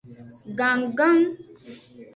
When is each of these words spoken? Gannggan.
Gannggan. 0.57 1.19